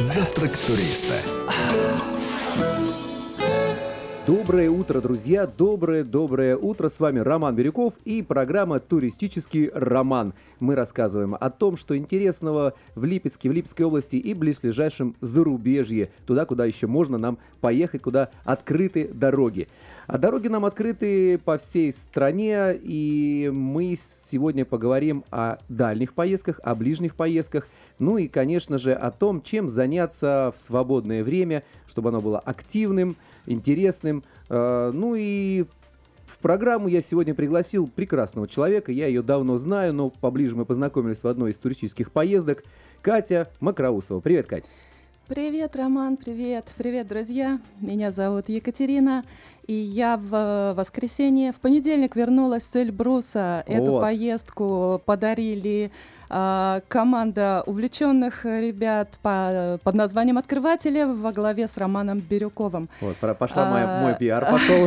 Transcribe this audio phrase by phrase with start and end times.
[0.00, 1.14] Завтрак туриста.
[4.24, 5.48] Доброе утро, друзья!
[5.48, 6.88] Доброе-доброе утро!
[6.88, 10.32] С вами Роман Бирюков и программа «Туристический роман».
[10.60, 16.10] Мы рассказываем о том, что интересного в Липецке, в Липецкой области и близлежащем зарубежье.
[16.24, 19.66] Туда, куда еще можно нам поехать, куда открыты дороги.
[20.06, 26.74] А дороги нам открыты по всей стране, и мы сегодня поговорим о дальних поездках, о
[26.74, 27.68] ближних поездках,
[27.98, 33.16] ну и, конечно же, о том, чем заняться в свободное время, чтобы оно было активным,
[33.46, 34.24] интересным.
[34.48, 35.66] Э, Ну и
[36.26, 38.90] в программу я сегодня пригласил прекрасного человека.
[38.90, 42.64] Я ее давно знаю, но поближе мы познакомились в одной из туристических поездок.
[43.02, 44.20] Катя Макроусова.
[44.20, 44.64] Привет, Кать.
[45.28, 47.60] Привет, Роман, привет, привет, друзья.
[47.80, 49.22] Меня зовут Екатерина,
[49.68, 53.62] и я в э, воскресенье, в понедельник вернулась с Эльбруса.
[53.68, 54.00] Эту Вот.
[54.00, 55.92] поездку подарили
[56.88, 62.88] команда увлеченных ребят по- под названием «Открыватели» во главе с Романом Бирюковым.
[63.00, 64.86] Вот, пошла моя, А, мой пиар пошел.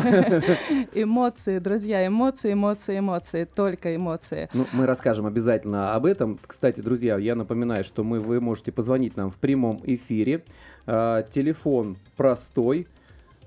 [0.93, 4.49] Эмоции, друзья, эмоции, эмоции, эмоции, только эмоции.
[4.53, 6.39] Ну, мы расскажем обязательно об этом.
[6.45, 10.43] Кстати, друзья, я напоминаю, что мы, вы можете позвонить нам в прямом эфире.
[10.87, 12.87] А, телефон простой.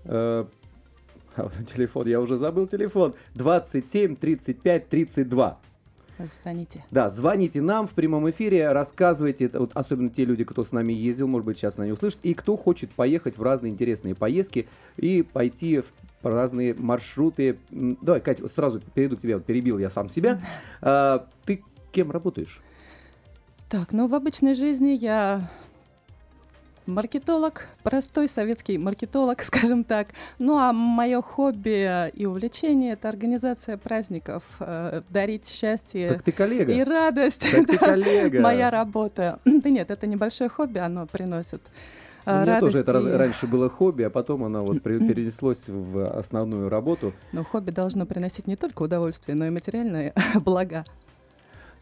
[0.05, 0.45] Э,
[1.75, 3.15] телефон, я уже забыл телефон.
[3.35, 5.59] 27 35 32.
[6.27, 6.85] Звоните.
[6.91, 11.29] Да, звоните нам в прямом эфире, рассказывайте, вот особенно те люди, кто с нами ездил,
[11.29, 15.81] может быть, сейчас они услышат, и кто хочет поехать в разные интересные поездки и пойти
[15.81, 17.59] в разные маршруты.
[17.71, 20.41] Давай, Катя, вот сразу перейду к тебе, вот перебил я сам себя.
[20.81, 22.63] А, ты кем работаешь?
[23.69, 25.51] Так, ну в обычной жизни я
[26.89, 30.09] маркетолог, простой советский маркетолог, скажем так.
[30.39, 36.73] Ну а мое хобби и увлечение это организация праздников, э, дарить счастье Так ты коллега.
[36.73, 37.41] и радость.
[37.51, 38.41] Так ты Да, коллега.
[38.41, 39.39] Моя работа.
[39.59, 41.61] Да нет, это небольшое хобби, оно приносит.
[42.27, 46.69] У э, меня тоже это раньше было хобби, а потом оно вот перенеслось в основную
[46.69, 47.13] работу.
[47.33, 50.85] Но хобби должно приносить не только удовольствие, но и материальные блага.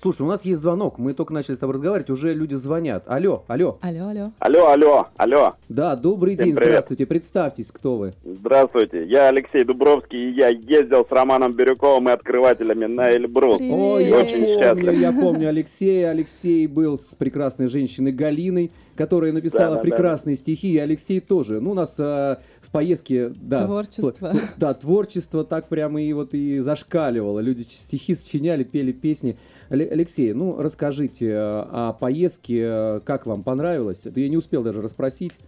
[0.03, 3.05] Слушай, у нас есть звонок, мы только начали с тобой разговаривать, уже люди звонят.
[3.07, 3.79] Алло, алло.
[3.81, 4.33] Алло, алло.
[4.39, 5.55] Алло, алло, алло.
[5.69, 6.69] Да, добрый Всем день, привет.
[6.71, 8.13] здравствуйте, представьтесь, кто вы.
[8.25, 13.59] Здравствуйте, я Алексей Дубровский, и я ездил с Романом Бирюковым и открывателями на Эльбрус.
[13.59, 13.73] Привет.
[13.75, 14.99] Ой, я Очень помню, счастлив.
[15.01, 16.11] я помню Алексея.
[16.11, 19.83] Алексей был с прекрасной женщиной Галиной, которая написала Да-да-да.
[19.83, 21.61] прекрасные стихи, и Алексей тоже.
[21.61, 23.65] Ну, у нас а, в поездке, да.
[23.67, 24.11] Творчество.
[24.11, 27.41] тв- Да, творчество так прямо и вот и зашкаливало.
[27.41, 29.37] Люди стихи сочиняли, пели песни.
[29.71, 34.07] Але- Алексей, ну, расскажите э, о поездке, как вам понравилось?
[34.07, 35.39] Это Я не успел даже расспросить.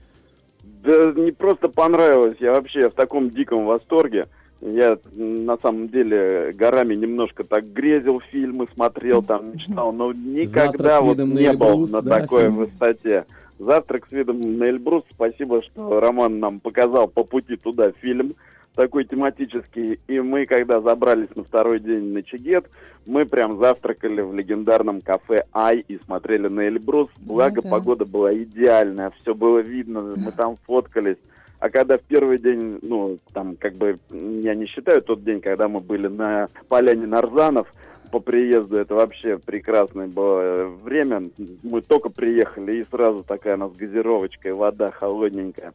[0.84, 4.26] Да не просто понравилось, я вообще в таком диком восторге.
[4.60, 10.92] Я на самом деле горами немножко так грезил, фильмы смотрел, там мечтал, но никогда «Завтрак
[10.94, 12.56] с вот не был Эльбрус», на да, такой фильм?
[12.56, 13.24] высоте.
[13.58, 15.04] Завтрак с видом на Эльбрус.
[15.10, 18.32] Спасибо, что Роман нам показал по пути туда фильм
[18.74, 19.98] такой тематический.
[20.06, 22.66] И мы, когда забрались на второй день на Чигет,
[23.06, 27.08] мы прям завтракали в легендарном кафе Ай и смотрели на Эльбрус.
[27.18, 27.68] Благо, да.
[27.68, 31.16] погода была идеальная, все было видно, мы там фоткались.
[31.58, 35.66] А когда в первый день, ну, там, как бы, я не считаю тот день, когда
[35.66, 37.66] мы были на поляне Нарзанов,
[38.10, 41.30] по приезду это вообще прекрасное было время.
[41.62, 45.72] Мы только приехали, и сразу такая у нас газировочка и вода холодненькая.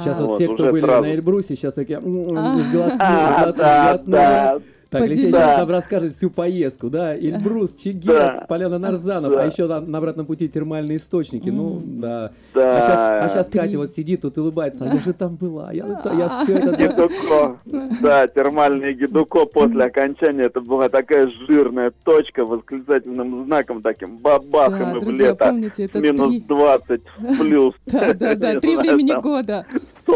[0.00, 1.02] Сейчас А, вот вот, все, кто были сразу.
[1.02, 2.38] на Эльбрусе, сейчас такие сглотнули,
[3.00, 4.10] А, сглотнули, да, сглотнули.
[4.16, 4.58] да.
[4.90, 5.36] Так, Алексей Поделись.
[5.36, 5.58] сейчас Да.
[5.58, 8.46] нам расскажет всю поездку, да, Эльбрус, Чигет, Да.
[8.48, 9.42] Поляна Нарзанов, Да.
[9.42, 12.30] а еще на, на обратном пути термальные источники, ну, да.
[12.54, 12.78] Да.
[13.22, 13.60] А сейчас, а Три.
[13.60, 15.84] Катя вот сидит тут и улыбается, а я же там была, я,
[16.16, 16.70] я все это...
[16.70, 16.76] да.
[16.86, 17.58] Гидуко.
[18.00, 20.44] Да, термальный гидуко после окончания.
[20.44, 24.16] Это была такая жирная точка восклицательным знаком таким.
[24.16, 25.34] Бабах, и Да, мы в лето.
[25.46, 26.40] помните, это Минус три.
[26.40, 27.02] 20
[27.38, 27.74] плюс.
[27.86, 29.66] Да, да, да, три времени года.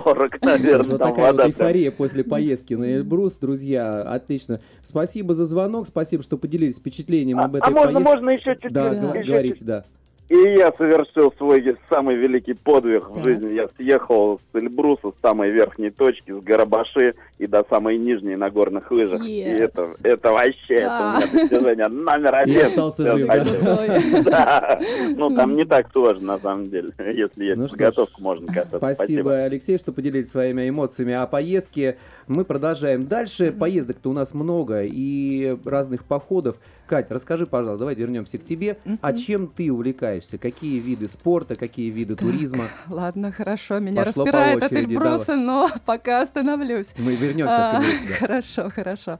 [0.02, 4.60] 40, наверное, Вот такая вот эйфория после поездки на Эльбрус, друзья, отлично.
[4.82, 8.14] Спасибо за звонок, спасибо, что поделились впечатлением А об этой а можно, поездке.
[8.14, 8.72] можно еще чуть-чуть?
[8.72, 9.84] Да, говорите, да.
[10.28, 13.52] И я совершил свой самый великий подвиг в жизни.
[13.52, 18.48] Я съехал с Эльбруса, с самой верхней точки, с Гарабаши и до самой нижней на
[18.48, 19.22] горных лыжах.
[19.26, 19.58] И Yes.
[19.58, 22.54] это, это вообще это у меня достижение номер один.
[22.54, 23.64] И остался жив, спасибо.
[23.64, 24.22] да?
[24.22, 24.80] Да.
[25.16, 26.90] Ну, там не так сложно, на самом деле.
[26.98, 28.78] Если есть Ну что ж, подготовка, можно кататься.
[28.78, 31.98] Спасибо, Алексей, что поделились своими эмоциями о поездке.
[32.26, 33.52] Мы продолжаем дальше.
[33.52, 36.56] Поездок-то у нас много и разных походов.
[36.86, 38.78] Кать, расскажи, пожалуйста, давай вернемся к тебе.
[39.00, 40.11] А чем ты увлекаешься?
[40.12, 40.38] Увлекаешься?
[40.38, 42.68] Какие виды спорта, какие виды туризма?
[42.88, 46.88] Ладно, хорошо, меня Пошло по распирает от очереди, Эльбруса, но пока остановлюсь.
[46.98, 48.14] Мы вернемся А, к Эльбрусу, да.
[48.14, 49.18] Хорошо, хорошо.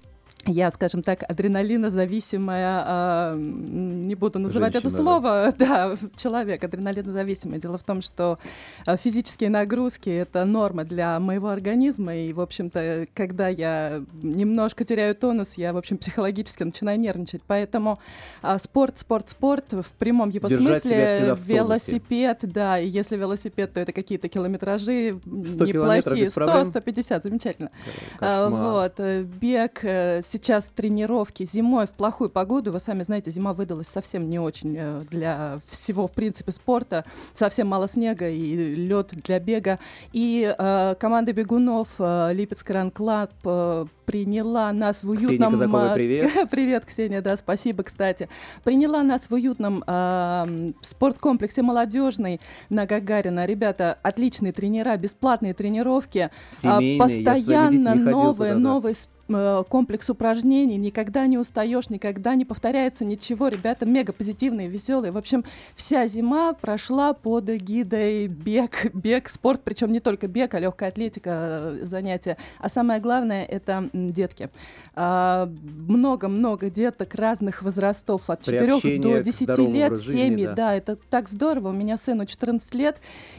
[0.47, 5.03] Я, скажем так, адреналинозависимая, м, не буду называть это Женщина, да.
[5.03, 7.61] слово, да, человек адреналинозависимый.
[7.61, 8.39] Дело в том, что
[8.87, 15.15] а, физические нагрузки— это норма для моего организма, и, в общем-то, когда я немножко теряю
[15.15, 17.43] тонус, я, в общем, психологически начинаю нервничать.
[17.47, 17.99] Поэтому
[18.43, 23.81] а, спорт, спорт, спорт в прямом его Держать смысле, велосипед, да, и если велосипед, то
[23.81, 26.69] это какие-то километражи 100 километров неплохие, без проблем?
[26.69, 27.71] 100-150, замечательно.
[28.19, 28.51] Кошмар.
[28.51, 32.73] Вот, э, бег, э, сейчас тренировки зимой в плохую погоду.
[32.73, 37.05] Вы сами знаете, зима выдалась совсем не очень э, для всего, в принципе, спорта.
[37.35, 39.79] Совсем мало снега и лед для бега.
[40.13, 45.53] И э, команда бегунов э, Липецк Run Club э, приняла нас в Ксения уютном...
[45.53, 46.33] Казаковой, э, привет.
[46.51, 48.29] Привет, Ксения, да, спасибо, кстати.
[48.65, 52.41] Приняла нас в уютном э, спорткомплексе «Молодежный»
[52.71, 53.47] на Гагарина.
[53.47, 56.19] Ребята, отличные тренера, бесплатные тренировки.
[56.29, 58.59] А, Семейные, постоянно ходил новые, туда, да.
[58.59, 63.49] новый с- э, комплекс упражнений, никогда не устаешь, никогда не повторяется ничего.
[63.49, 65.13] Ребята мега позитивные, веселые.
[65.13, 65.45] В общем,
[65.75, 71.31] вся зима прошла под эгидой бег, бег, спорт, причем не только бег, а легкая атлетика,
[71.31, 72.37] э, занятия.
[72.59, 74.51] А самое главное это детки.
[74.95, 75.51] А,
[75.89, 80.55] Много-много деток разных возрастов, от 4 Приобщение до к 10 здоровому лет, семьи, да.
[80.55, 81.71] да, это так здорово.
[81.71, 82.99] У меня сыну 14 лет,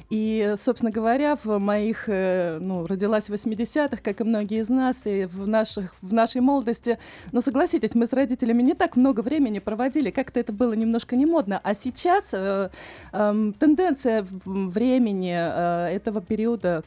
[0.09, 5.01] и, собственно говоря, в моих, э, ну, родилась в 80-х, как и многие из нас,
[5.05, 6.97] и в, наших, в нашей молодости,
[7.31, 11.25] ну, согласитесь, мы с родителями не так много времени проводили, как-то это было немножко не
[11.25, 12.69] модно, а сейчас э,
[13.11, 16.83] эм, тенденция времени э, этого периода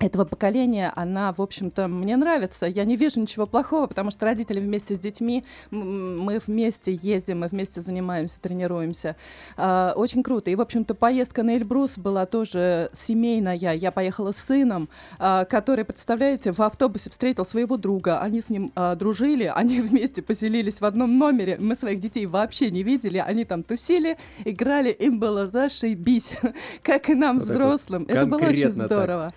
[0.00, 2.66] этого поколения, она, в общем-то, мне нравится.
[2.66, 7.48] Я не вижу ничего плохого, потому что родители вместе с детьми, мы вместе ездим, мы
[7.48, 9.16] вместе занимаемся, тренируемся.
[9.56, 10.50] А, Очень круто.
[10.50, 13.58] И, в общем-то, поездка на Эльбрус была тоже семейная.
[13.58, 18.20] Я поехала с сыном, а, который, представляете, в автобусе встретил своего друга.
[18.20, 21.56] Они с ним а, дружили, они вместе поселились в одном номере.
[21.60, 23.18] Мы своих детей вообще не видели.
[23.18, 26.32] Они там тусили, играли, им было зашибись,
[26.82, 28.04] как и нам, Вот взрослым.
[28.08, 28.98] Это было очень конкретно так.
[28.98, 29.34] здорово.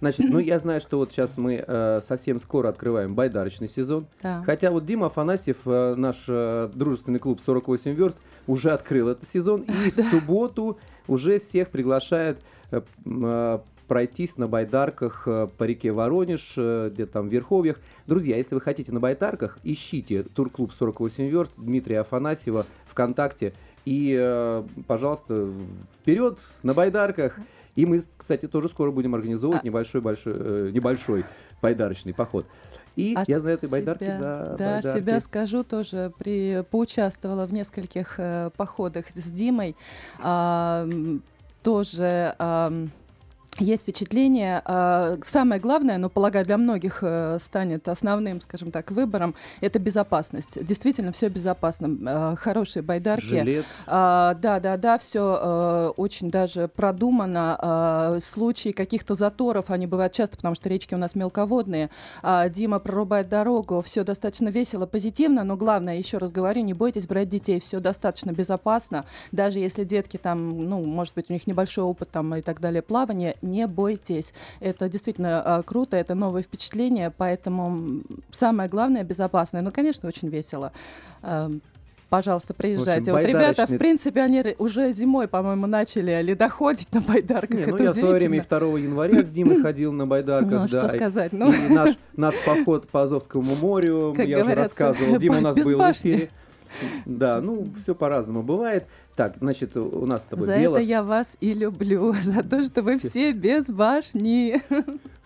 [0.00, 4.06] Значит, ну я знаю, что вот сейчас мы э, совсем скоро открываем байдарочный сезон.
[4.22, 4.42] Да.
[4.44, 9.62] Хотя вот Дима Афанасьев, э, наш э, дружественный клуб 48 верст, уже открыл этот сезон.
[9.62, 12.38] И в субботу уже всех приглашает
[12.70, 13.58] э, э,
[13.88, 17.78] пройтись на байдарках э, по реке Воронеж, э, где там в Верховьях.
[18.06, 23.54] Друзья, если вы хотите на байдарках, ищите турклуб 48 верст Дмитрия Афанасьева ВКонтакте.
[23.84, 25.48] И, э, пожалуйста,
[25.98, 27.38] вперед на байдарках.
[27.78, 31.24] И мы, кстати, тоже скоро будем организовывать А- небольшой, большой, э, небольшой
[31.62, 32.44] байдарочный поход.
[32.96, 35.00] И От я на этой байдарке, себя- да, Да, от байдарке.
[35.00, 39.76] себя скажу тоже, при, поучаствовала в нескольких э, походах с Димой.
[40.20, 41.22] М,
[41.62, 42.90] тоже ам,
[43.58, 44.62] есть впечатление.
[44.64, 50.64] а, самое главное, но, полагаю, для многих э, станет основным, скажем так, выбором, это безопасность.
[50.64, 51.96] Действительно, все безопасно.
[52.06, 53.24] А, хорошие байдарки.
[53.24, 53.66] Жилет.
[53.86, 57.56] А, да, да, да, все очень даже продумано.
[57.58, 61.90] А, в случае каких-то заторов, они бывают часто, потому что речки у нас мелководные.
[62.22, 67.06] А, Дима прорубает дорогу, все достаточно весело, позитивно, но главное, еще раз говорю, не бойтесь
[67.06, 69.04] брать детей, все достаточно безопасно.
[69.32, 72.82] Даже если детки там, ну, может быть, у них небольшой опыт там и так далее
[72.82, 74.32] плавания, не бойтесь.
[74.60, 79.62] Это действительно а, круто, это новые впечатления, поэтому самое главное безопасное.
[79.62, 80.72] Ну, конечно, очень весело.
[81.22, 81.50] А,
[82.10, 83.12] Пожалуйста, приезжайте.
[83.12, 87.58] вот ребята, в принципе, они уже зимой, по-моему, начали ледоходить на байдарках.
[87.58, 88.60] Не, ну Это я в свое время и удивительно.
[88.70, 90.86] 2 января с Димой ходил на байдарках, Ну, а да.
[90.86, 91.32] что и- сказать?
[91.34, 95.18] Ну, И наш, наш поход по Азовскому морю, Как я уже рассказывал.
[95.18, 96.30] Дима у нас был в эфире.
[97.06, 98.86] Да, ну, все по-разному бывает.
[99.16, 102.62] Так, значит, у нас с тобой за велос- это я вас и люблю, за то,
[102.62, 103.32] что вы Все.
[103.32, 104.60] без башни.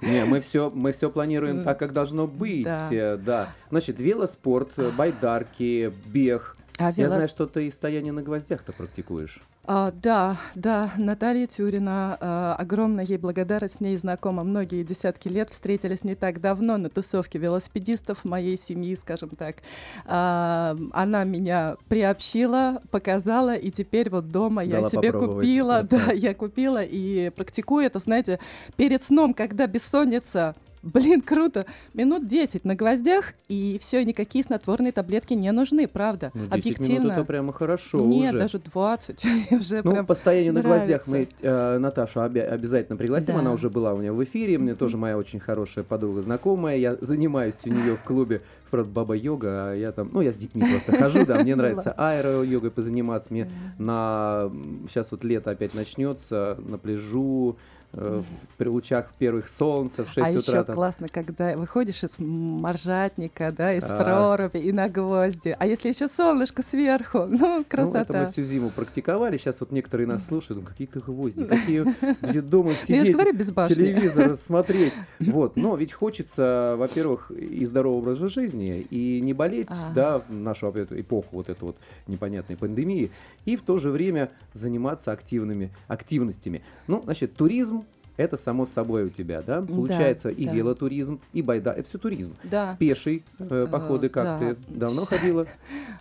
[0.01, 2.65] Не, мы все, мы все планируем так, как должно быть.
[2.65, 3.17] да.
[3.17, 3.55] да.
[3.71, 6.57] Значит, велоспорт, байдарки, бег.
[6.79, 9.41] А Я велос- знаю, что ты и стояние на гвоздях-то практикуешь.
[9.65, 15.51] А, да, да, Наталья Тюрина, а, огромная ей благодарность, с ней знакома многие десятки лет,
[15.51, 19.57] встретились не так давно на тусовке велосипедистов моей семьи, скажем так.
[20.07, 25.47] А, она меня приобщила, показала, и теперь вот дома я Дала себе попробовать.
[25.47, 26.07] купила, Да.
[26.07, 28.41] да, я купила и практикую это, знаете,
[28.77, 31.65] перед сном, когда бессонница, блин, круто.
[31.95, 36.31] Минут 10 на гвоздях, и все, никакие снотворные таблетки не нужны, правда.
[36.35, 36.93] Ну, 10 Объективно.
[37.01, 38.39] минут это прямо хорошо Нет, уже.
[38.39, 39.25] даже 20.
[39.53, 43.35] уже Ну, по стоянию на гвоздях мы э, Наташу обя- обязательно пригласим.
[43.35, 43.41] Да.
[43.41, 44.59] Она уже была у меня в эфире.
[44.59, 46.77] Мне тоже моя очень хорошая подруга знакомая.
[46.77, 50.37] Я занимаюсь у нее в клубе, правда, баба йога, а я там, ну, я с
[50.37, 53.33] детьми просто хожу, да, мне нравится аэро-йогой позаниматься.
[53.33, 53.49] Мне
[53.79, 54.51] на
[54.89, 57.57] сейчас вот лето опять начнется на пляжу
[57.93, 58.25] в
[58.57, 60.39] при лучах первых солнца в 6 А утра.
[60.41, 60.75] еще там.
[60.75, 63.97] классно, когда выходишь из моржатника, да, из А.
[63.97, 65.55] проруби и на гвозди.
[65.59, 68.21] А если еще солнышко сверху, ну, Ну, это красота.
[68.21, 69.37] мы всю зиму практиковали.
[69.37, 71.85] Сейчас вот некоторые нас слушают, ну, какие-то гвозди, какие
[72.29, 73.13] где дома сидеть.
[73.13, 73.75] говорю, без башни.
[73.75, 74.95] телевизор смотреть.
[75.21, 79.93] Вот, но ведь хочется, во-первых, и здорового образа жизни, и не болеть, А.
[79.95, 83.11] да, в нашу эпоху вот этой вот непонятной пандемии,
[83.45, 86.63] и в то же время заниматься активными активностями.
[86.87, 87.82] Ну, значит, туризм
[88.23, 89.61] это само собой у тебя, да?
[89.63, 90.53] Получается и да.
[90.53, 92.35] велотуризм, и байда, это все туризм.
[92.45, 92.77] Да.
[92.79, 94.39] Пеший э, походы, как да.
[94.39, 95.47] ты давно ходила?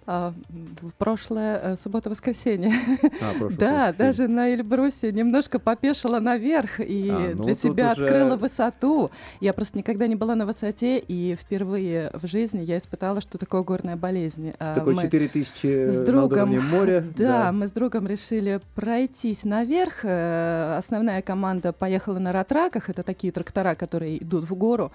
[0.08, 0.34] А,
[0.82, 2.74] в прошлое э, суббота-воскресенье.
[3.22, 8.06] А, прошлое Да, даже на Эльбрусе немножко попешила наверх и А, ну для себя уже-
[8.06, 9.12] открыла высоту.
[9.40, 13.62] Я просто никогда не была на высоте, и впервые в жизни я испытала, что такое
[13.62, 14.54] горная болезнь.
[14.58, 17.06] А, Такой мы 4000 с другом, уровнем моря.
[17.16, 20.00] Да, мы с другом решили пройтись наверх.
[20.04, 22.89] Э, Основная команда поехала на ратраках.
[22.89, 24.91] Это такие трактора, которые идут в гору.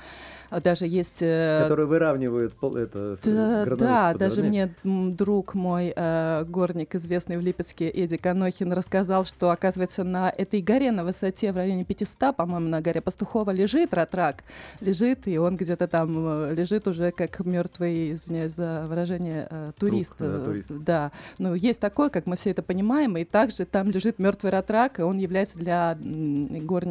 [0.48, 1.18] А Даже есть...
[1.20, 7.40] э, Которые выравнивают пол- это, да, да, даже мне друг мой, э, горник, известный в
[7.40, 12.68] Липецке, Эдди Канохин, рассказал, что, оказывается, на этой горе на высоте в районе 500, по-моему,
[12.68, 14.44] на горе Пастухова лежит ратрак,
[14.80, 20.12] лежит, и он где-то там э, лежит уже как мертвый, извиняюсь за выражение, э, турист.
[20.18, 20.70] да, э, турист.
[20.70, 25.00] Да, ну есть такое, как мы все это понимаем, и также там лежит мертвый ратрак,
[25.00, 26.46] и он является для м,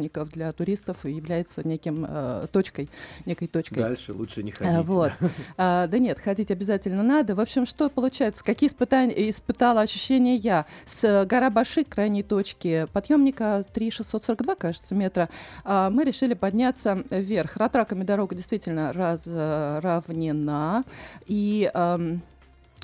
[0.08, 2.88] горников, для туристов, и является неким э, точкой,
[3.24, 3.78] некой точкой.
[3.78, 4.86] Дальше лучше не А, ходить.
[4.88, 5.12] Вот.
[5.58, 7.34] А, да нет, ходить обязательно надо.
[7.34, 8.44] В общем, что получается?
[8.44, 10.66] Какие испытания испытала ощущения я?
[10.84, 15.28] С э, гора Баши, крайней точки подъемника 3642, кажется, метра,
[15.64, 17.56] а, мы решили подняться вверх.
[17.56, 20.84] Ратраками дорога действительно разравнена.
[21.26, 22.20] И ам,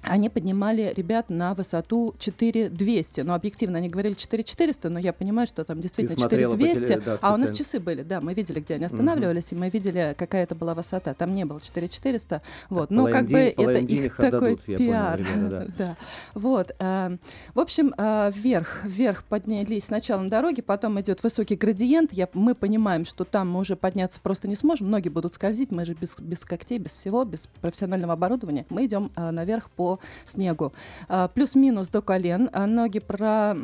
[0.02, 3.20] они поднимали ребят на высоту 4200.
[3.20, 7.04] Но объективно они говорили 4400, но я понимаю, что там действительно смотрела по теле- 4200.
[7.04, 10.14] да, а у нас часы были, да, мы видели, где они останавливались, и мы видели,
[10.18, 11.14] какая это была высота.
[11.14, 12.42] Там не было 4400.
[12.68, 12.90] Вот.
[12.90, 15.18] Ну, как бы это их такой отдадут, я понял, пиар.
[15.18, 15.96] ребята, да.
[16.34, 16.72] Вот.
[16.78, 17.12] а,
[17.54, 22.12] В общем, а, вверх, вверх поднялись сначала на дороге, потом идет высокий градиент.
[22.12, 24.90] Я, мы понимаем, что там мы уже подняться просто не сможем.
[24.90, 28.66] Ноги будут скользить, мы же без, без когтей, без всего, без профессионального оборудования.
[28.70, 29.91] Мы идем а, наверх по
[30.26, 30.72] снегу.
[31.08, 32.48] А, Плюс-минус до колен.
[32.52, 33.54] а, Ноги про...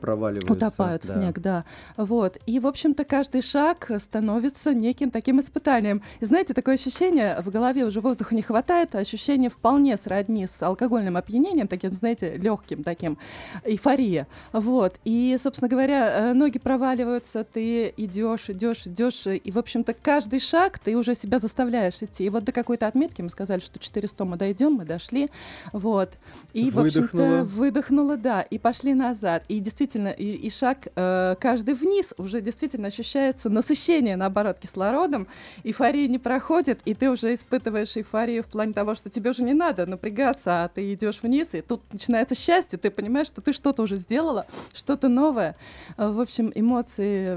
[0.00, 0.52] Проваливаются.
[0.52, 1.14] Утопают в да.
[1.14, 1.64] снег, да.
[1.96, 2.38] Вот.
[2.46, 6.02] И, в общем-то, каждый шаг становится неким таким испытанием.
[6.20, 10.62] И знаете, такое ощущение, в голове уже воздуха не хватает, а ощущение вполне сродни с
[10.62, 13.18] алкогольным опьянением, таким, знаете, легким таким,
[13.64, 14.26] эйфория.
[14.52, 14.96] Вот.
[15.04, 20.78] И, собственно говоря, э, ноги проваливаются, ты идешь, идешь, идешь, и, в общем-то, каждый шаг
[20.78, 22.24] ты уже себя заставляешь идти.
[22.24, 25.30] И вот до какой-то отметки мы сказали, что 400 мы дойдем, мы дошли,
[25.72, 26.12] вот.
[26.52, 27.42] И, в общем-то, Выдохнула.
[27.44, 29.44] выдохнула, да, и пошли назад.
[29.48, 35.26] И действительно, и, и шаг э, каждый вниз уже действительно ощущается насыщение, наоборот, кислородом.
[35.64, 39.54] Эйфория не проходит, и ты уже испытываешь эйфорию в плане того, что тебе уже не
[39.54, 43.82] надо напрягаться, а ты идешь вниз, и тут начинается счастье, ты понимаешь, что ты что-то
[43.82, 45.54] уже сделала, что-то новое.
[45.96, 47.36] Э, В общем, эмоции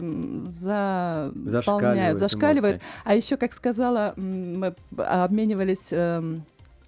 [0.50, 1.32] за...
[1.46, 2.76] Зашкаливают зашкаливают.
[2.78, 2.88] эмоции.
[3.04, 6.44] А еще, как сказала, мы обменивались эм,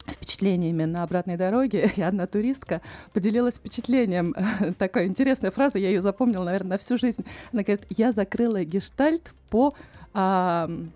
[0.08, 2.82] впечатлениями на обратной дороге, и одна туристка
[3.14, 4.36] поделилась впечатлением.
[4.78, 7.26] Такая интересная фраза, я ее запомнила, наверное, на всю жизнь.
[7.52, 9.74] Она говорит, я закрыла гештальт по
[10.14, 10.92] ам,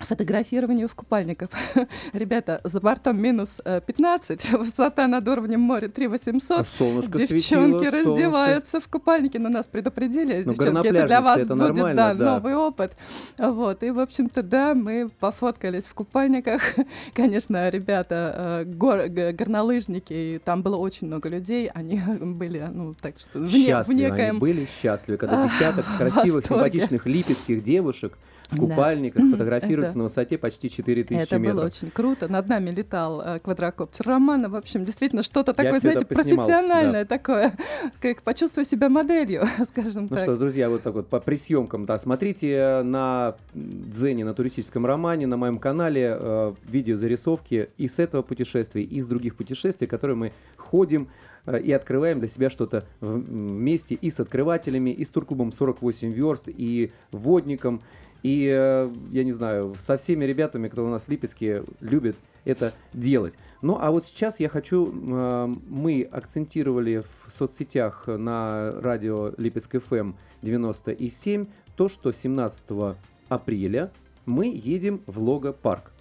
[0.00, 1.50] фотографированию в купальниках.
[2.12, 6.60] Ребята, за бортом минус э, 15, высота над уровнем моря 3800.
[6.60, 7.96] А солнышко Девчонки светило, солнышко.
[7.96, 10.42] раздеваются в купальнике, но нас предупредили.
[10.44, 12.34] Ну, Девчонки, это для вас это будет да, да.
[12.34, 12.92] новый опыт.
[13.38, 13.82] Вот.
[13.82, 16.62] И, в общем-то, да, мы пофоткались в купальниках.
[17.14, 23.18] Конечно, ребята, э, гор- горнолыжники, и там было очень много людей, они были, ну, так
[23.18, 24.30] что, в, не- в Счастливы, некоем...
[24.30, 28.18] они были счастливы, когда десяток красивых, симпатичных липецких девушек
[28.50, 28.62] в Да.
[28.66, 31.56] купальниках фотографируются Это- на высоте почти 4000 Это метров.
[31.56, 32.28] было очень круто.
[32.28, 34.48] Над нами летал э, квадрокоптер Романа.
[34.48, 37.54] В общем, действительно, что-то такое, это знаете, поснимал, профессиональное такое.
[38.00, 40.20] Как почувствуй себя моделью, скажем Ну так.
[40.20, 45.36] что, друзья, вот так вот по присъемкам, да, смотрите на Дзене, на туристическом романе, на
[45.36, 51.02] моем канале э, видеозарисовки и с этого путешествия, и из других путешествий, которые мы ходим
[51.04, 51.06] э,
[51.46, 56.92] и открываем для себя что-то вместе и с открывателями, и с турклубом 48 верст, и
[57.12, 57.82] водником,
[58.22, 62.72] и, э, я не знаю, со всеми ребятами, кто у нас в Липецке любит это
[62.92, 63.36] делать.
[63.62, 70.12] Ну, а вот сейчас я хочу, э, мы акцентировали в соцсетях на радио Липецк ФМ
[70.42, 72.96] 97 то, что 17
[73.28, 73.90] апреля
[74.24, 75.92] мы едем в Лого-парк.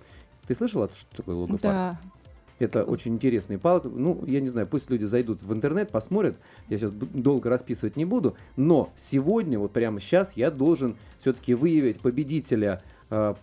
[0.48, 1.62] Ты слышала, что такое Лого-парк?
[1.62, 2.00] Да,
[2.58, 3.84] Это очень интересный парк.
[3.86, 6.38] Ну, я не знаю, пусть люди зайдут в интернет, посмотрят.
[6.70, 8.38] Я сейчас долго расписывать не буду.
[8.56, 12.82] Но сегодня, вот прямо сейчас, я должен все-таки выявить победителя.
[13.10, 13.36] Э,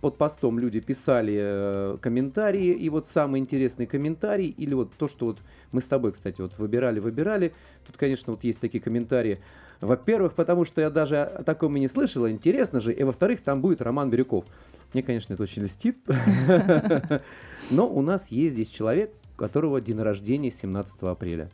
[0.00, 5.26] Под постом люди писали э, комментарии, и вот самый интересный комментарий, или вот то, что
[5.26, 5.38] вот
[5.70, 7.52] мы с тобой, кстати, вот выбирали, выбирали.
[7.86, 9.38] Тут, конечно, вот есть такие комментарии.
[9.80, 12.92] Во-первых, потому что я даже о таком и не слышала, интересно же.
[12.92, 14.44] И во-вторых, там будет Роман Бирюков.
[14.92, 15.98] Мне, конечно, это очень льстит.
[17.70, 21.50] Но у нас есть здесь человек, у которого день рождения 17 апреля.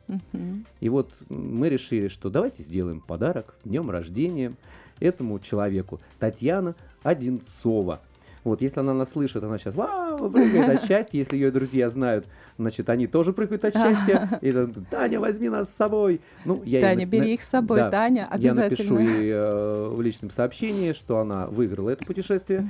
[0.80, 4.54] И вот мы решили, что давайте сделаем подарок днем рождения
[5.00, 6.00] этому человеку.
[6.18, 8.00] Татьяна Одинцова.
[8.44, 11.16] Вот, если она нас слышит, она сейчас вау, прыгает от счастья.
[11.16, 12.26] Если ее друзья знают,
[12.58, 14.28] значит, они тоже прыгают от счастья.
[14.42, 14.52] И
[14.90, 16.20] Таня, возьми нас с собой.
[16.44, 17.90] Ну, я ей Таня, на- бери на- их с собой, да.
[17.90, 19.20] Таня, Я напишу обязательно.
[19.20, 22.68] ей э, в личном сообщении, что она выиграла это путешествие.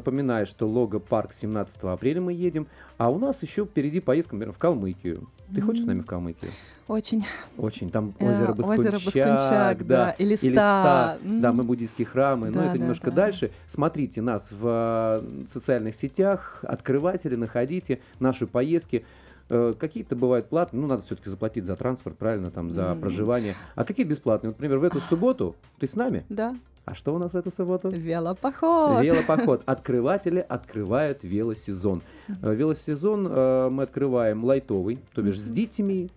[0.00, 2.68] Напоминаю, что Лого Парк 17 апреля мы едем.
[2.96, 5.28] А у нас еще впереди поездка, например, в Калмыкию.
[5.52, 6.52] Ты хочешь с нами в Калмыкию?
[6.86, 7.24] Очень.
[7.58, 7.90] Очень.
[7.90, 10.46] Там Э, озеро озеро Баскунчак, да, и листа.
[10.46, 11.18] листа.
[11.24, 12.48] Да, мы буддийские храмы.
[12.50, 13.16] Но Да, это да, немножко да.
[13.16, 13.50] дальше.
[13.66, 19.04] Смотрите нас в э, социальных сетях, открыватели, находите наши поездки.
[19.48, 23.00] Э, Какие-то бывают платные, ну, надо все-таки заплатить за транспорт, правильно, там, за М.
[23.00, 23.56] проживание.
[23.74, 24.50] А какие бесплатные?
[24.50, 26.24] Вот, например, в эту субботу ты с нами?
[26.28, 27.88] Да, А что у нас в эту субботу?
[27.88, 29.02] велопоход.
[29.04, 29.62] Велопоход.
[29.66, 32.02] Открыватели открывают велосезон.
[32.42, 36.10] Э, Велосезон э, мы открываем лайтовый, то бишь с детьми,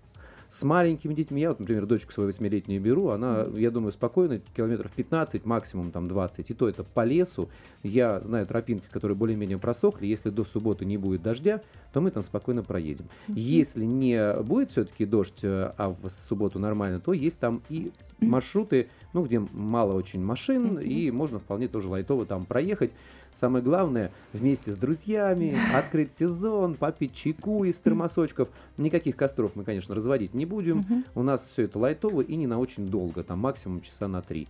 [0.54, 1.42] с маленькими детьми.
[1.42, 6.08] Я вот, например, дочку свою восьмилетнюю беру, она, я думаю, спокойно, километров 15, максимум там
[6.08, 6.52] 20.
[6.52, 7.50] И то это по лесу.
[7.82, 10.06] Я знаю тропинки, которые более-менее просохли.
[10.06, 13.06] Если до субботы не будет дождя, то мы там спокойно проедем.
[13.28, 17.92] Если не будет все-таки дождь, э, а в субботу нормально, то есть там и
[18.24, 22.92] маршруты, ну, где мало очень машин, и можно вполне тоже лайтово там проехать.
[23.34, 28.50] Самое главное, вместе с друзьями открыть сезон, попить чайку из термосочков.
[28.78, 31.04] Никаких костров мы, конечно, разводить не будем.
[31.16, 34.48] У нас все это лайтово и не на очень долго, там максимум часа на три.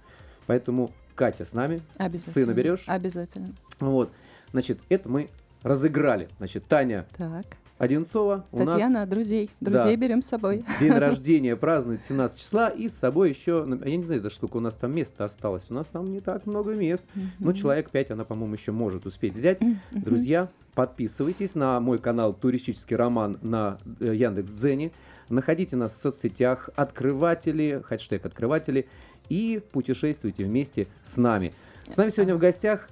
[0.48, 1.82] Поэтому Катя с нами.
[1.98, 2.34] Обязательно.
[2.34, 2.84] Сына берешь?
[2.88, 3.50] Обязательно.
[3.80, 4.12] Вот.
[4.52, 5.30] Значит, это мы
[5.62, 6.28] разыграли.
[6.38, 7.46] Значит, Таня Так.
[7.84, 9.50] Одинцова у Татьяна, нас друзей.
[9.60, 9.72] Да.
[9.72, 10.64] Друзей берем с собой.
[10.80, 14.58] день рождения празднует 17 числа, и с собой еще, ну, я не знаю, даже сколько
[14.58, 17.08] у нас там места осталось, у нас там не так много мест,
[17.40, 17.54] но Мгм.
[17.54, 19.60] человек 5 она, по-моему, еще может успеть взять.
[19.92, 24.92] Друзья, подписывайтесь на мой канал «Туристический роман» на э, Яндекс.Дзене,
[25.30, 28.88] находите нас в соцсетях «Открыватели», хэштег «Открыватели»,
[29.30, 31.54] и путешествуйте вместе с нами.
[31.90, 32.90] С нами сегодня в гостях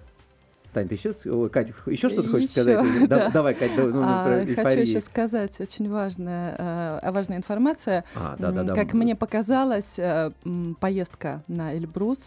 [0.73, 1.13] Тань, ты еще,
[1.49, 3.07] Катя, еще что-то хочешь Еще, сказать?
[3.10, 3.29] Да- да.
[3.29, 4.88] Давай, Катя, давай, ну, А, про хочу эйфорию.
[4.88, 6.55] еще сказать очень важная,
[7.03, 8.05] э, важная информация.
[8.15, 8.75] А, да, да, да.
[8.75, 10.31] Как мне показалось, э,
[10.79, 12.19] поездка на Эльбрус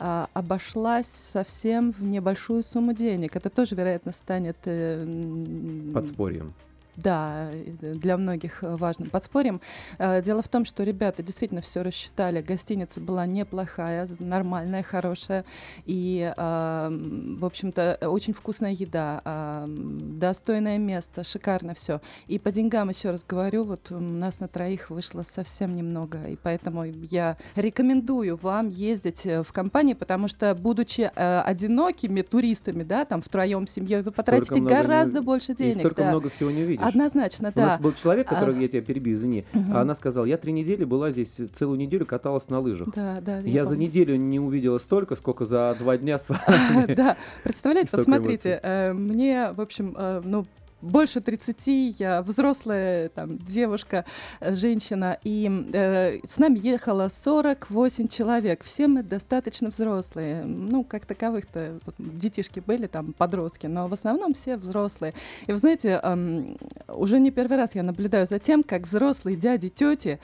[0.00, 3.36] а, обошлась совсем в небольшую сумму денег.
[3.36, 6.54] Это тоже, вероятно, станет э, Подспорьем.
[6.96, 7.50] Да,
[7.80, 9.60] для многих э, важным подспорьем.
[9.98, 12.40] Э, Дело в том, что ребята действительно все рассчитали.
[12.40, 15.44] Гостиница была неплохая, нормальная, хорошая.
[15.86, 22.00] И, в общем-то, э, очень вкусная еда, достойное место, шикарно все.
[22.26, 26.18] И по деньгам, еще раз говорю, вот у нас на троих вышло совсем немного.
[26.28, 33.22] И поэтому я рекомендую вам ездить в компании, потому что, будучи одинокими туристами, да, там
[33.22, 35.76] втроем семьей, вы потратите много не- гораздо больше И денег.
[35.78, 36.08] столько да.
[36.10, 36.81] много всего не увидишь.
[36.88, 37.78] Однозначно, У нас да.
[37.78, 41.10] был человек, А- который, я тебя перебью, извини, а она сказала, я три недели была
[41.10, 42.88] здесь, целую неделю каталась на лыжах.
[42.94, 43.86] Да, да, Я за помню.
[43.88, 46.94] неделю не увидела столько, сколько за два дня с вами.
[46.94, 50.46] Да, представляете, вот смотрите, э, мне, в общем, э, ну,
[50.82, 54.04] больше 30, я взрослая там девушка,
[54.40, 58.64] э, женщина, и э, с нами ехало 48 человек.
[58.64, 60.44] Все мы достаточно взрослые.
[60.44, 65.14] Ну, как таковых-то вот, детишки были, там, подростки, но в основном все взрослые.
[65.46, 66.56] И вы знаете, эм,
[66.88, 70.18] уже не первый раз я наблюдаю за тем, как взрослые дяди, тети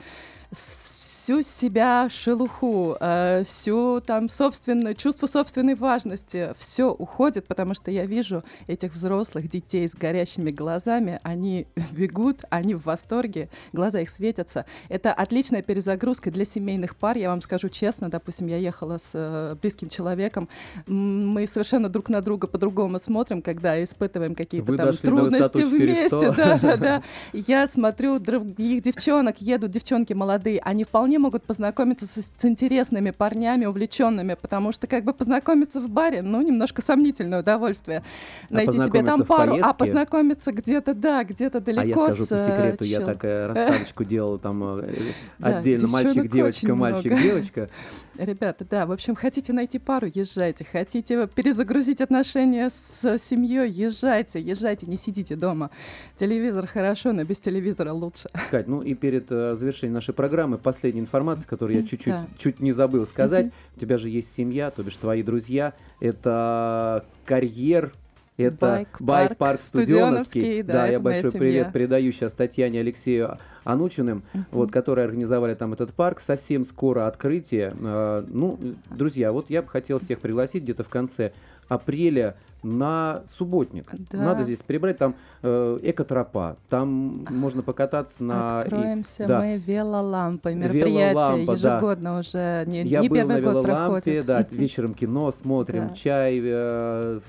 [1.29, 8.07] всю себя шелуху, э, всю там собственное чувство собственной важности, все уходит, потому что я
[8.07, 14.65] вижу этих взрослых детей с горящими глазами, они бегут, они в восторге, глаза их светятся.
[14.87, 19.55] Это отличная перезагрузка для семейных пар, я вам скажу честно, допустим, я ехала с э,
[19.61, 20.49] близким человеком,
[20.87, 26.33] мы совершенно друг на друга по-другому смотрим, когда испытываем какие-то там трудности вместе.
[26.39, 27.03] Да, да, да.
[27.33, 33.65] Я смотрю других девчонок, едут девчонки молодые, они вполне могут познакомиться с, с интересными парнями,
[33.65, 38.03] увлеченными, потому что как бы познакомиться в баре, ну, немножко сомнительное удовольствие.
[38.49, 41.81] А Найти себе там пару, а познакомиться где-то, да, где-то далеко.
[41.81, 44.95] А я скажу по секрету, я так рассадочку делал там э,
[45.39, 47.69] отдельно мальчик-девочка, мальчик-девочка.
[48.19, 50.65] Ребята, да, в общем, хотите найти пару, езжайте.
[50.69, 55.71] Хотите перезагрузить отношения с семьей, езжайте, езжайте, не сидите дома.
[56.17, 58.29] Телевизор хорошо, но без телевизора лучше.
[58.51, 62.27] Кать, ну и перед uh, завершением нашей программы последняя информация, которую я чуть-чуть да.
[62.37, 63.47] чуть не забыл сказать.
[63.47, 63.77] Mm-hmm.
[63.77, 65.73] У тебя же есть семья, то бишь твои друзья.
[65.99, 67.91] Это карьер
[68.37, 70.63] это байк-парк Студеновский.
[70.63, 71.39] Да, да я большой семья.
[71.39, 73.37] привет передаю сейчас Татьяне Алексею
[73.71, 74.39] Анучиным, uh-huh.
[74.51, 76.19] вот, которые организовали там этот парк.
[76.19, 77.73] Совсем скоро открытие.
[77.81, 81.31] А, ну, друзья, вот я бы хотел всех пригласить где-то в конце
[81.69, 83.89] апреля на субботник.
[84.11, 84.17] Да.
[84.17, 88.59] Надо здесь прибрать, там э, экотропа, там можно покататься на...
[88.59, 89.39] Откроемся и, да.
[89.39, 92.19] мы велолампой, мероприятие Велолампа, ежегодно да.
[92.19, 95.95] уже, не, Я не был первый на год велолампе, да, вечером кино смотрим, да.
[95.95, 97.19] чай, э,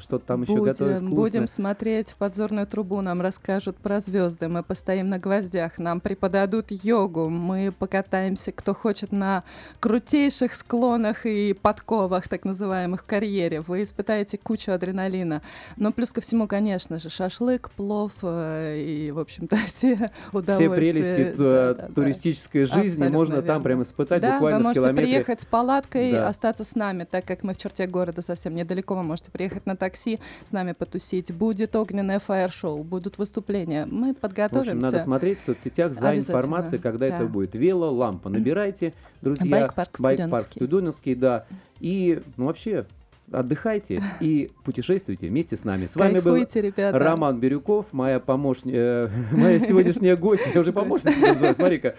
[0.00, 1.16] что-то там будем, еще готовят вкусно.
[1.16, 6.66] Будем смотреть в подзорную трубу, нам расскажут про звезды, мы постоим на гвоздях, нам преподадут
[6.70, 9.44] йогу, мы покатаемся, кто хочет, на
[9.78, 13.60] крутейших склонах и подковах, так называемых, карьере.
[13.60, 15.42] Вы испытаете кучу адреналина.
[15.76, 20.54] Но плюс ко всему, конечно же, шашлык, плов э, и, в общем-то, все удовольствия.
[20.54, 22.82] Все прелести да, да, туристической да.
[22.82, 23.46] жизни можно верно.
[23.46, 25.06] там прямо испытать да, буквально вы можете в километре.
[25.06, 26.28] приехать с палаткой, да.
[26.28, 28.96] остаться с нами, так как мы в черте города совсем недалеко.
[28.96, 30.18] Вы можете приехать на такси,
[30.48, 31.30] с нами потусить.
[31.32, 33.86] Будет огненное фаер-шоу, будут выступления.
[33.86, 34.70] Мы подготовимся.
[34.70, 37.16] В общем, надо смотреть в соцсетях за информацией, когда да.
[37.16, 37.54] это будет.
[37.54, 38.28] Вело, лампа.
[38.28, 39.72] Набирайте, друзья.
[39.74, 41.46] Байк-парк Байк Студеновский, да.
[41.80, 42.86] И, ну, вообще,
[43.30, 45.86] отдыхайте и путешествуйте вместе с нами.
[45.86, 46.98] С вами был ребята.
[46.98, 51.94] Роман Бирюков, моя помощница, э, моя сегодняшняя гостья, я уже помощница называю, смотри-ка,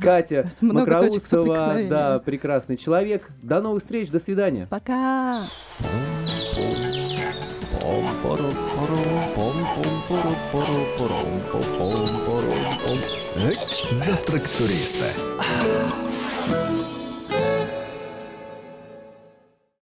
[0.00, 3.30] Катя Макроусова, да, прекрасный человек.
[3.42, 4.66] До новых встреч, до свидания.
[4.68, 5.44] Пока.
[13.90, 15.06] Завтрак туриста.